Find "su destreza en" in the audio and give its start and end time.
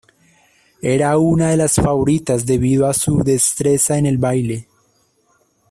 2.95-4.07